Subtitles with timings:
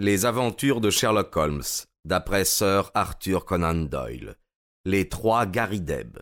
[0.00, 1.64] Les aventures de Sherlock Holmes,
[2.04, 4.36] d'après Sir Arthur Conan Doyle.
[4.84, 6.18] Les trois Garideb.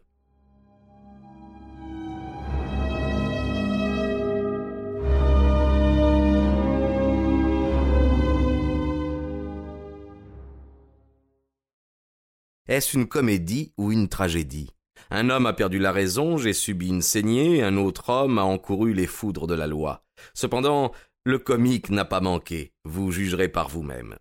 [12.66, 14.70] Est-ce une comédie ou une tragédie?
[15.10, 18.94] Un homme a perdu la raison, j'ai subi une saignée, un autre homme a encouru
[18.94, 20.02] les foudres de la loi.
[20.32, 20.92] Cependant,
[21.26, 24.14] le comique n'a pas manqué, vous jugerez par vous-même.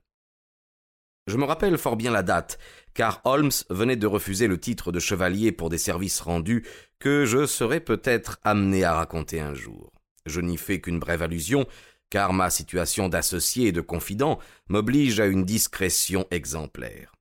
[1.27, 2.57] Je me rappelle fort bien la date,
[2.95, 6.65] car Holmes venait de refuser le titre de chevalier pour des services rendus
[6.97, 9.93] que je serais peut-être amené à raconter un jour.
[10.25, 11.67] Je n'y fais qu'une brève allusion,
[12.09, 17.11] car ma situation d'associé et de confident m'oblige à une discrétion exemplaire.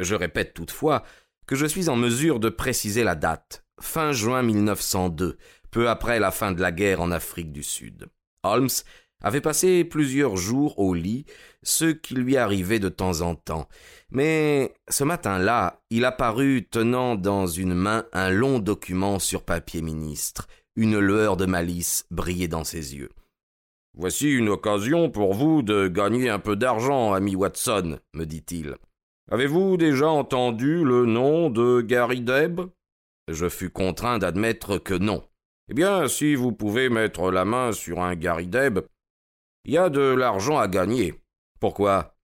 [0.00, 1.04] Je répète toutefois
[1.46, 5.38] que je suis en mesure de préciser la date, fin juin 1902,
[5.70, 8.08] peu après la fin de la guerre en Afrique du Sud.
[8.42, 8.68] Holmes
[9.22, 11.24] avait passé plusieurs jours au lit,
[11.62, 13.68] ce qui lui arrivait de temps en temps.
[14.10, 20.48] Mais ce matin-là, il apparut tenant dans une main un long document sur papier ministre.
[20.76, 23.10] Une lueur de malice brillait dans ses yeux.
[23.94, 28.76] Voici une occasion pour vous de gagner un peu d'argent, ami Watson, me dit-il.
[29.30, 32.62] Avez-vous déjà entendu le nom de Gary Deb?
[33.28, 35.22] Je fus contraint d'admettre que non.
[35.70, 38.80] Eh bien, si vous pouvez mettre la main sur un Gary Deb,
[39.64, 41.14] il y a de l'argent à gagner.
[41.60, 42.14] Pourquoi?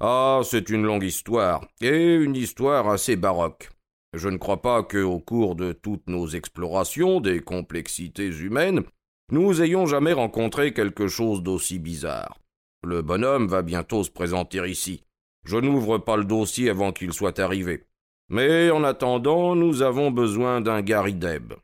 [0.00, 3.70] Ah, c'est une longue histoire, et une histoire assez baroque.
[4.14, 8.82] Je ne crois pas que, au cours de toutes nos explorations des complexités humaines,
[9.30, 12.38] nous ayons jamais rencontré quelque chose d'aussi bizarre.
[12.84, 15.02] Le bonhomme va bientôt se présenter ici.
[15.44, 17.84] Je n'ouvre pas le dossier avant qu'il soit arrivé.
[18.30, 21.54] Mais en attendant, nous avons besoin d'un Gary Deb.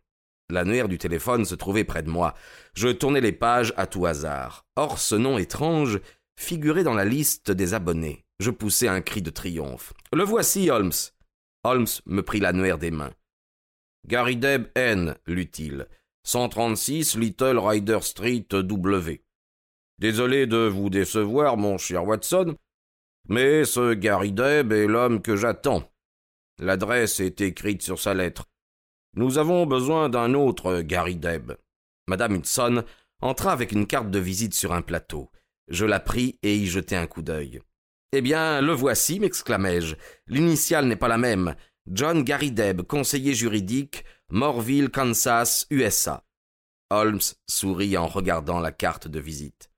[0.50, 2.34] L'annuaire du téléphone se trouvait près de moi.
[2.74, 4.66] Je tournais les pages à tout hasard.
[4.76, 6.00] Or, ce nom étrange
[6.38, 8.24] figurait dans la liste des abonnés.
[8.40, 9.92] Je poussai un cri de triomphe.
[10.12, 10.92] Le voici, Holmes.
[11.64, 13.12] Holmes me prit l'annuaire des mains.
[14.06, 15.88] Gary Deb N, lut-il.
[16.24, 19.24] 136 Little Rider Street W.
[19.98, 22.56] Désolé de vous décevoir, mon cher Watson,
[23.28, 25.90] mais ce Gary Deb est l'homme que j'attends.
[26.58, 28.44] L'adresse est écrite sur sa lettre.
[29.16, 31.52] Nous avons besoin d'un autre Gary Deb.
[32.08, 32.84] Madame Hudson
[33.20, 35.30] entra avec une carte de visite sur un plateau.
[35.68, 37.60] Je la pris et y jetai un coup d'œil.
[38.12, 39.96] Eh bien, le voici, m'exclamai-je.
[40.26, 41.54] L'initiale n'est pas la même.
[41.90, 46.24] John Gary Deb, conseiller juridique, Morville, Kansas, USA.
[46.90, 49.70] Holmes sourit en regardant la carte de visite.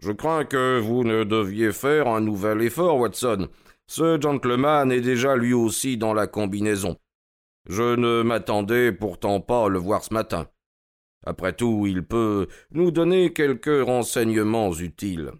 [0.00, 3.48] Je crains que vous ne deviez faire un nouvel effort, Watson.
[3.86, 6.96] Ce gentleman est déjà lui aussi dans la combinaison.
[7.68, 10.48] Je ne m'attendais pourtant pas à le voir ce matin.
[11.26, 15.32] Après tout, il peut nous donner quelques renseignements utiles.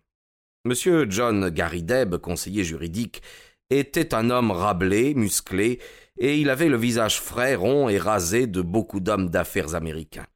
[0.65, 3.23] Monsieur John Garrideb, conseiller juridique,
[3.71, 5.81] était un homme rablé, musclé,
[6.19, 10.27] et il avait le visage frais, rond et rasé de beaucoup d'hommes d'affaires américains.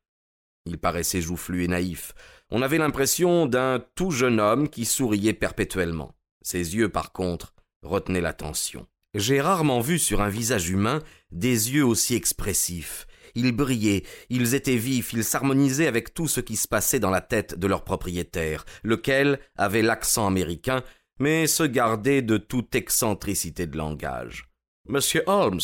[0.64, 2.14] Il paraissait joufflu et naïf.
[2.50, 6.14] On avait l'impression d'un tout jeune homme qui souriait perpétuellement.
[6.42, 8.86] Ses yeux, par contre, retenaient l'attention.
[9.14, 11.00] J'ai rarement vu sur un visage humain
[11.30, 13.06] des yeux aussi expressifs.
[13.34, 17.20] Ils brillaient, ils étaient vifs, ils s'harmonisaient avec tout ce qui se passait dans la
[17.20, 20.82] tête de leur propriétaire, lequel avait l'accent américain,
[21.18, 24.48] mais se gardait de toute excentricité de langage.
[24.88, 25.60] Monsieur Holmes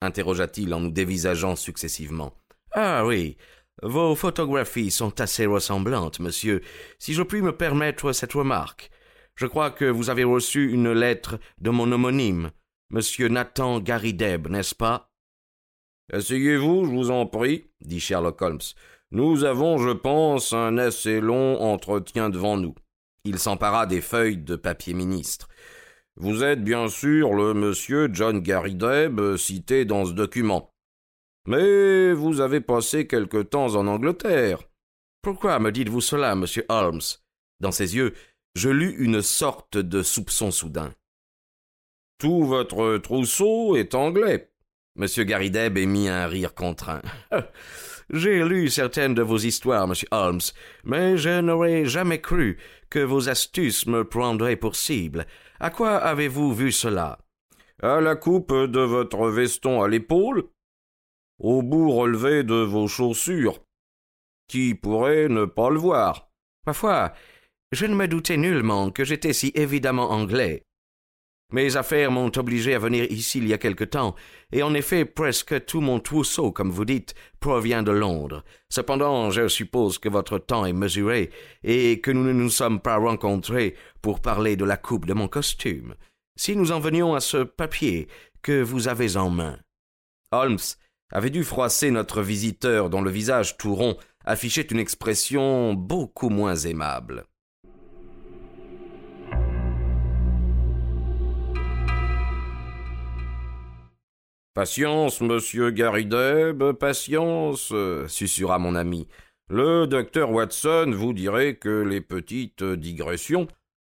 [0.00, 2.34] interrogea-t-il en nous dévisageant successivement.
[2.72, 3.36] Ah oui.
[3.82, 6.62] Vos photographies sont assez ressemblantes, monsieur,
[6.98, 8.90] si je puis me permettre cette remarque.
[9.36, 12.50] Je crois que vous avez reçu une lettre de mon homonyme,
[12.90, 15.12] Monsieur Nathan Garideb, n'est-ce pas?
[16.10, 18.62] Asseyez-vous, je vous en prie, dit Sherlock Holmes.
[19.10, 22.74] Nous avons, je pense, un assez long entretien devant nous.
[23.24, 25.48] Il s'empara des feuilles de papier ministre.
[26.16, 30.74] Vous êtes bien sûr le monsieur John Garideb cité dans ce document.
[31.46, 34.62] Mais vous avez passé quelque temps en Angleterre.
[35.20, 37.02] Pourquoi me dites-vous cela, monsieur Holmes?
[37.60, 38.14] Dans ses yeux,
[38.54, 40.94] je lus une sorte de soupçon soudain.
[42.18, 44.50] Tout votre trousseau est anglais.
[44.96, 47.02] Monsieur Garideb émit un rire contraint.
[48.10, 50.40] J'ai lu certaines de vos histoires, monsieur Holmes,
[50.82, 52.58] mais je n'aurais jamais cru
[52.90, 55.26] que vos astuces me prendraient pour cible.
[55.60, 57.18] À quoi avez-vous vu cela?
[57.82, 60.48] À la coupe de votre veston à l'épaule,
[61.38, 63.60] au bout relevé de vos chaussures?
[64.48, 66.30] Qui pourrait ne pas le voir?
[66.66, 67.12] Ma foi,
[67.70, 70.64] je ne me doutais nullement que j'étais si évidemment anglais.
[71.50, 74.14] Mes affaires m'ont obligé à venir ici il y a quelque temps,
[74.52, 78.44] et en effet presque tout mon trousseau, comme vous dites, provient de Londres.
[78.68, 81.30] Cependant, je suppose que votre temps est mesuré,
[81.64, 85.26] et que nous ne nous sommes pas rencontrés pour parler de la coupe de mon
[85.26, 85.94] costume.
[86.36, 88.08] Si nous en venions à ce papier
[88.42, 89.58] que vous avez en main.
[90.32, 90.58] Holmes
[91.10, 93.96] avait dû froisser notre visiteur dont le visage tout rond
[94.26, 97.24] affichait une expression beaucoup moins aimable.
[104.58, 107.72] Patience, monsieur Garrideb, patience,
[108.08, 109.06] susurra mon ami.
[109.48, 113.46] Le docteur Watson vous dirait que les petites digressions,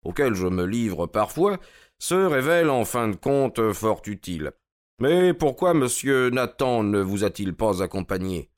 [0.05, 1.59] auxquelles je me livre parfois,
[1.99, 4.53] se révèlent en fin de compte fort utiles.
[5.01, 8.49] Mais pourquoi monsieur Nathan ne vous a-t-il pas accompagné?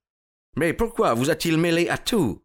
[0.59, 2.45] Mais pourquoi vous a-t-il mêlé à tout?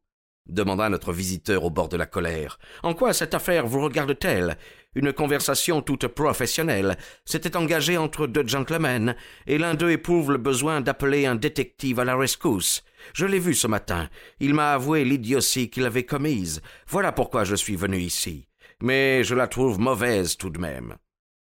[0.49, 2.59] demanda notre visiteur au bord de la colère.
[2.83, 4.57] En quoi cette affaire vous regarde-t-elle?
[4.99, 9.15] Une conversation toute professionnelle s'était engagée entre deux gentlemen,
[9.47, 12.83] et l'un d'eux éprouve le besoin d'appeler un détective à la rescousse.
[13.13, 14.09] Je l'ai vu ce matin.
[14.41, 16.61] Il m'a avoué l'idiotie qu'il avait commise.
[16.85, 18.49] Voilà pourquoi je suis venu ici.
[18.81, 20.97] Mais je la trouve mauvaise tout de même.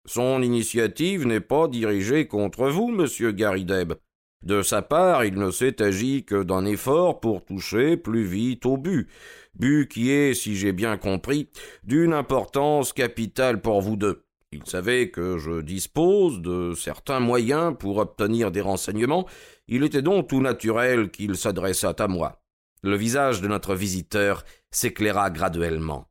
[0.07, 3.93] Son initiative n'est pas dirigée contre vous, monsieur Garrideb.
[4.43, 8.77] De sa part, il ne s'est agi que d'un effort pour toucher plus vite au
[8.77, 9.09] but,
[9.55, 11.49] but qui est, si j'ai bien compris,
[11.85, 14.25] d'une importance capitale pour vous deux.
[14.53, 19.27] Il savait que je dispose de certains moyens pour obtenir des renseignements,
[19.69, 22.41] il était donc tout naturel qu'il s'adressât à moi.
[22.83, 26.09] Le visage de notre visiteur s'éclaira graduellement.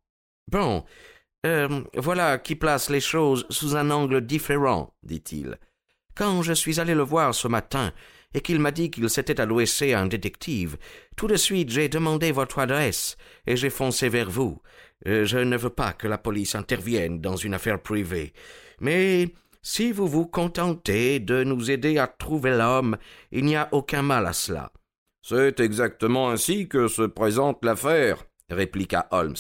[0.51, 0.83] Bon,
[1.45, 5.57] euh, voilà qui place les choses sous un angle différent, dit-il.
[6.15, 7.93] Quand je suis allé le voir ce matin,
[8.35, 10.77] et qu'il m'a dit qu'il s'était adressé à un détective.
[11.15, 13.17] Tout de suite j'ai demandé votre adresse,
[13.47, 14.61] et j'ai foncé vers vous.
[15.07, 18.33] Euh, je ne veux pas que la police intervienne dans une affaire privée.
[18.81, 19.29] Mais
[19.61, 22.97] si vous vous contentez de nous aider à trouver l'homme,
[23.31, 24.71] il n'y a aucun mal à cela.
[25.21, 29.35] C'est exactement ainsi que se présente l'affaire, répliqua Holmes.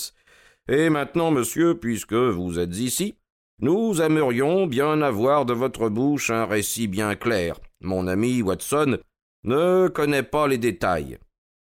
[0.67, 3.17] Et maintenant, monsieur, puisque vous êtes ici,
[3.59, 7.59] nous aimerions bien avoir de votre bouche un récit bien clair.
[7.85, 8.97] Mon ami Watson
[9.43, 11.19] ne connaît pas les détails.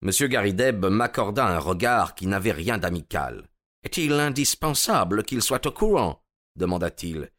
[0.03, 0.11] M.
[0.27, 3.47] Garrideb m'accorda un regard qui n'avait rien d'amical.
[3.83, 6.21] Est-il indispensable qu'il soit au courant?
[6.55, 7.31] demanda-t-il.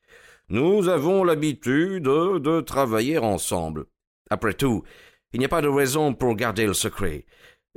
[0.49, 3.87] Nous avons l'habitude de travailler ensemble.
[4.31, 4.83] Après tout,
[5.33, 7.25] il n'y a pas de raison pour garder le secret.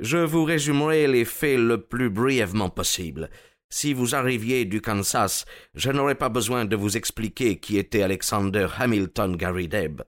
[0.00, 3.30] Je vous résumerai les faits le plus brièvement possible.
[3.70, 5.44] Si vous arriviez du Kansas,
[5.74, 10.02] je n'aurais pas besoin de vous expliquer qui était Alexander Hamilton Garrideb.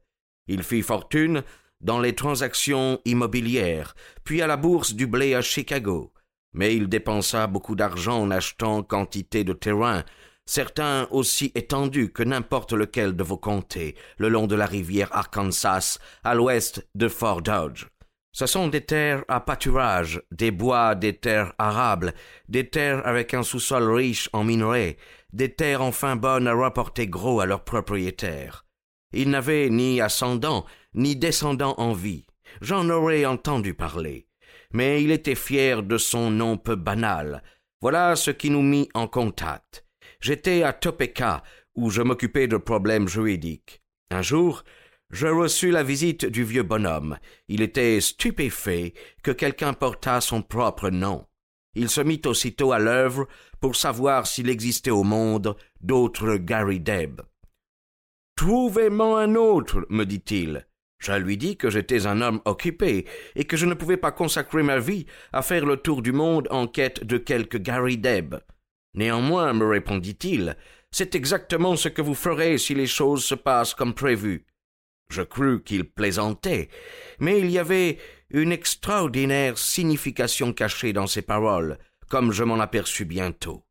[0.47, 1.43] Il fit fortune
[1.81, 3.95] dans les transactions immobilières,
[4.25, 6.13] puis à la bourse du blé à Chicago.
[6.53, 10.05] Mais il dépensa beaucoup d'argent en achetant quantité de terrains,
[10.47, 15.99] certains aussi étendus que n'importe lequel de vos comtés, le long de la rivière Arkansas,
[16.25, 17.87] à l'ouest de Fort Dodge.
[18.35, 22.15] Ce sont des terres à pâturage, des bois, des terres arables,
[22.49, 24.97] des terres avec un sous-sol riche en minerais,
[25.33, 28.65] des terres enfin bonnes à rapporter gros à leurs propriétaires.
[29.13, 30.65] Ils n'avaient ni ascendant,
[30.95, 32.27] ni descendant en vie.
[32.61, 34.27] J'en aurais entendu parler.
[34.73, 37.43] Mais il était fier de son nom peu banal.
[37.81, 39.85] Voilà ce qui nous mit en contact.
[40.21, 41.43] J'étais à Topeka,
[41.75, 43.83] où je m'occupais de problèmes juridiques.
[44.11, 44.63] Un jour,
[45.11, 47.19] je reçus la visite du vieux bonhomme.
[47.49, 51.27] Il était stupéfait que quelqu'un portât son propre nom.
[51.75, 53.27] Il se mit aussitôt à l'œuvre
[53.61, 57.23] pour savoir s'il existait au monde d'autres Gary Deb.
[58.37, 60.67] Trouvez-moi un autre, me dit-il.
[60.99, 64.63] Je lui dis que j'étais un homme occupé et que je ne pouvais pas consacrer
[64.63, 68.37] ma vie à faire le tour du monde en quête de quelque Gary Deb.
[68.95, 70.57] Néanmoins, me répondit-il,
[70.93, 74.47] c'est exactement ce que vous ferez si les choses se passent comme prévu.
[75.11, 76.69] Je crus qu'il plaisantait,
[77.19, 77.99] mais il y avait
[78.31, 83.65] une extraordinaire signification cachée dans ses paroles, comme je m'en aperçus bientôt.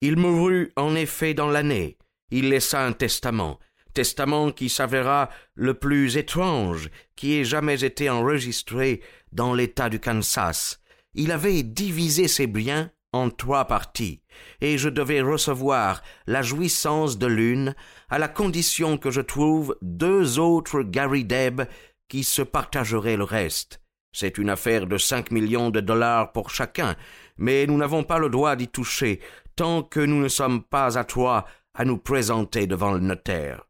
[0.00, 1.98] Il mourut en effet dans l'année.
[2.30, 3.58] Il laissa un testament,
[3.98, 9.02] testament qui s'avéra le plus étrange qui ait jamais été enregistré
[9.32, 10.80] dans l'État du Kansas.
[11.14, 14.22] Il avait divisé ses biens en trois parties,
[14.60, 17.74] et je devais recevoir la jouissance de l'une
[18.08, 21.62] à la condition que je trouve deux autres Gary Deb
[22.08, 23.80] qui se partageraient le reste.
[24.12, 26.94] C'est une affaire de cinq millions de dollars pour chacun,
[27.36, 29.18] mais nous n'avons pas le droit d'y toucher
[29.56, 33.67] tant que nous ne sommes pas à trois à nous présenter devant le notaire.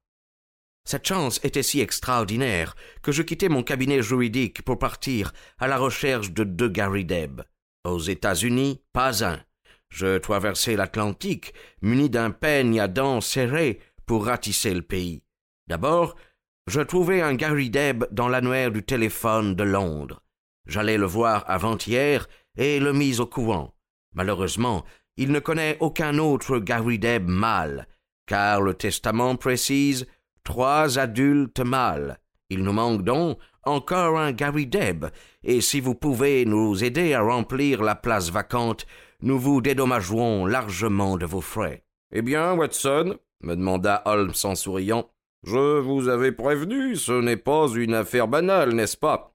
[0.88, 5.76] Cette chance était si extraordinaire que je quittai mon cabinet juridique pour partir à la
[5.76, 7.42] recherche de deux Gary Deb.
[7.84, 9.38] Aux États-Unis, pas un.
[9.90, 11.52] Je traversai l'Atlantique,
[11.82, 15.22] muni d'un peigne à dents serrées, pour ratisser le pays.
[15.66, 16.16] D'abord,
[16.66, 20.22] je trouvais un Gary Deb dans l'annuaire du téléphone de Londres.
[20.64, 22.26] J'allais le voir avant-hier
[22.56, 23.74] et le mis au courant.
[24.14, 24.86] Malheureusement,
[25.18, 27.86] il ne connaît aucun autre Gary Deb mâle,
[28.24, 30.06] car le testament précise
[30.48, 32.18] trois adultes mâles.
[32.48, 35.04] Il nous manque donc encore un Gary Deb,
[35.44, 38.86] et si vous pouvez nous aider à remplir la place vacante,
[39.20, 41.84] nous vous dédommagerons largement de vos frais.
[42.12, 45.10] Eh bien, Watson, me demanda Holmes en souriant,
[45.44, 49.34] je vous avais prévenu, ce n'est pas une affaire banale, n'est-ce pas?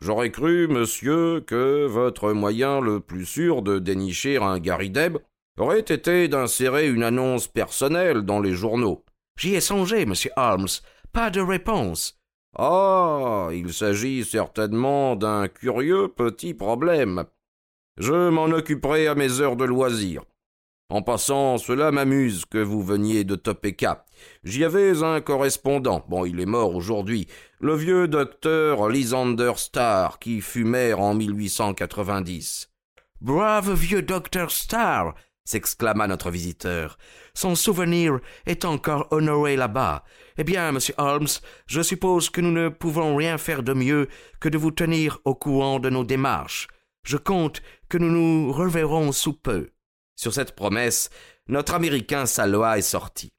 [0.00, 5.18] J'aurais cru, monsieur, que votre moyen le plus sûr de dénicher un Gary Deb
[5.58, 9.04] aurait été d'insérer une annonce personnelle dans les journaux.
[9.36, 10.68] J'y ai songé, monsieur Holmes.
[11.12, 12.18] Pas de réponse.
[12.58, 13.48] Ah.
[13.52, 17.24] Il s'agit certainement d'un curieux petit problème.
[17.98, 20.22] Je m'en occuperai à mes heures de loisir.
[20.88, 24.04] En passant, cela m'amuse que vous veniez de Topeka.
[24.44, 27.26] J'y avais un correspondant, bon, il est mort aujourd'hui,
[27.58, 32.70] le vieux docteur Lysander Starr, qui fut maire en 1890.
[33.20, 35.14] Brave vieux docteur Starr
[35.46, 36.98] s'exclama notre visiteur.
[37.32, 40.04] Son souvenir est encore honoré là-bas.
[40.36, 41.28] Eh bien, monsieur Holmes,
[41.66, 44.08] je suppose que nous ne pouvons rien faire de mieux
[44.40, 46.68] que de vous tenir au courant de nos démarches.
[47.04, 49.70] Je compte que nous nous reverrons sous peu.
[50.16, 51.08] Sur cette promesse,
[51.46, 53.32] notre Américain salua et sortit.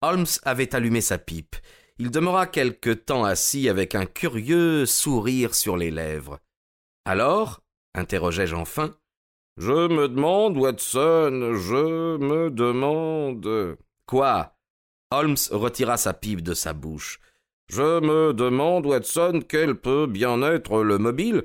[0.00, 1.56] Holmes avait allumé sa pipe.
[1.98, 6.40] Il demeura quelque temps assis avec un curieux sourire sur les lèvres.
[7.04, 7.60] Alors?
[7.94, 8.96] interrogeai-je enfin.
[9.56, 13.76] Je me demande, Watson, je me demande.
[14.04, 14.52] Quoi?
[15.12, 17.20] Holmes retira sa pipe de sa bouche.
[17.68, 21.44] Je me demande, Watson, quel peut bien être le mobile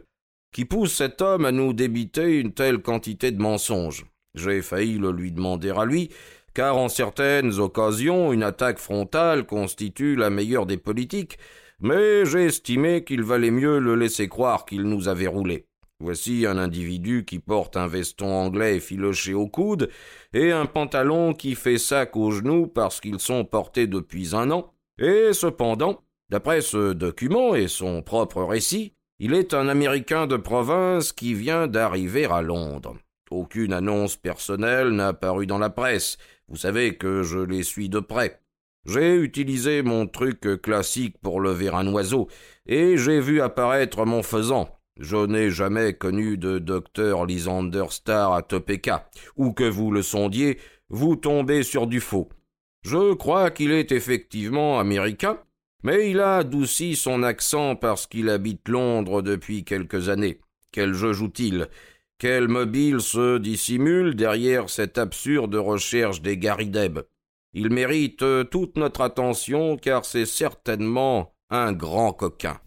[0.51, 4.05] qui pousse cet homme à nous débiter une telle quantité de mensonges.
[4.33, 6.09] J'ai failli le lui demander à lui,
[6.55, 11.37] car en certaines occasions une attaque frontale constitue la meilleure des politiques,
[11.79, 15.68] mais j'ai estimé qu'il valait mieux le laisser croire qu'il nous avait roulé.
[16.01, 19.89] Voici un individu qui porte un veston anglais filoché au coude
[20.33, 24.73] et un pantalon qui fait sac aux genoux parce qu'ils sont portés depuis un an,
[24.97, 31.11] et cependant, d'après ce document et son propre récit, il est un Américain de province
[31.11, 32.95] qui vient d'arriver à Londres.
[33.29, 36.17] Aucune annonce personnelle n'a paru dans la presse.
[36.47, 38.41] Vous savez que je les suis de près.
[38.85, 42.29] J'ai utilisé mon truc classique pour lever un oiseau,
[42.65, 44.78] et j'ai vu apparaître mon faisan.
[44.99, 49.09] Je n'ai jamais connu de docteur Lysander Starr à Topeka.
[49.37, 52.27] Où que vous le sondiez, vous tombez sur du faux.
[52.83, 55.39] Je crois qu'il est effectivement américain,
[55.83, 60.41] mais il a adouci son accent parce qu'il habite Londres depuis quelques années.
[60.73, 61.69] Quel jeu joue-t-il?
[62.17, 66.99] Quel mobile se dissimule derrière cette absurde recherche des Garideb
[67.53, 72.59] Il mérite toute notre attention car c'est certainement un grand coquin.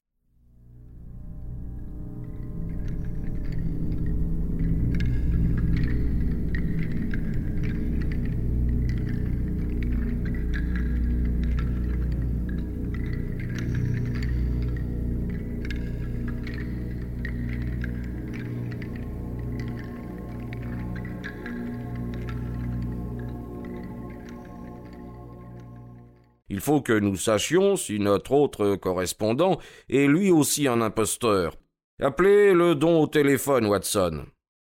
[26.53, 31.57] Il faut que nous sachions si notre autre correspondant est lui aussi un imposteur.
[31.99, 34.27] Appelez le don au téléphone, Watson.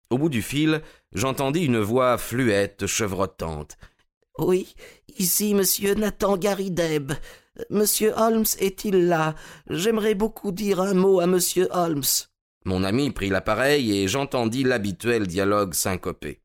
[0.09, 0.81] Au bout du fil,
[1.13, 3.77] j'entendis une voix fluette, chevrotante.
[4.39, 4.73] Oui,
[5.19, 7.11] ici monsieur Nathan Garideb.
[7.69, 9.35] Monsieur Holmes est-il là?
[9.69, 12.01] J'aimerais beaucoup dire un mot à monsieur Holmes.
[12.65, 16.41] Mon ami prit l'appareil et j'entendis l'habituel dialogue syncopé.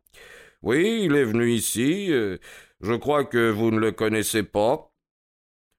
[0.61, 2.09] Oui, il est venu ici.
[2.11, 2.37] Euh,
[2.83, 4.90] je crois que vous ne le connaissez pas.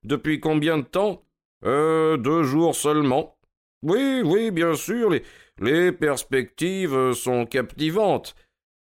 [0.03, 1.23] Depuis combien de temps?
[1.65, 3.37] Euh, deux jours seulement.
[3.83, 5.11] Oui, oui, bien sûr,
[5.59, 8.35] les, perspectives sont captivantes.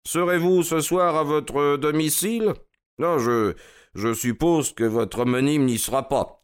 [0.05, 2.53] Serez-vous ce soir à votre domicile?
[2.99, 3.53] Non, je,
[3.95, 6.41] je suppose que votre homonyme n'y sera pas.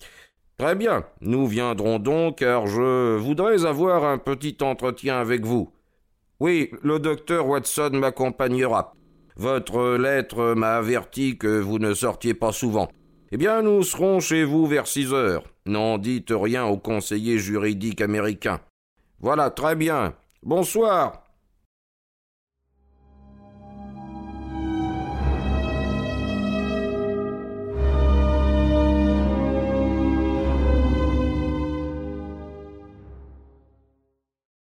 [0.58, 5.70] Très bien, nous viendrons donc car je voudrais avoir un petit entretien avec vous.
[6.40, 8.94] Oui, le docteur Watson m'accompagnera.
[9.36, 12.90] Votre lettre m'a averti que vous ne sortiez pas souvent.
[13.36, 15.44] Eh bien, nous serons chez vous vers six heures.
[15.66, 18.62] N'en dites rien au conseiller juridique américain.
[19.20, 20.14] Voilà, très bien.
[20.42, 21.25] Bonsoir.